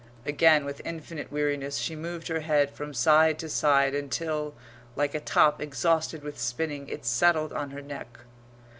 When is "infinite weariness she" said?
0.83-1.95